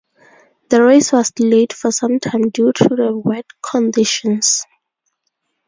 [0.71, 4.65] The race was delayed for some time due to the wet conditions.